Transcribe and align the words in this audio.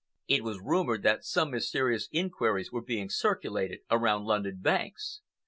It 0.27 0.43
was 0.43 0.59
rumored 0.59 1.03
that 1.03 1.23
some 1.23 1.51
mysterious 1.51 2.09
inquiries 2.11 2.71
were 2.71 2.81
being 2.81 3.07
circulated 3.11 3.81
around 3.91 4.25
London 4.25 4.57
banks. 4.59 5.21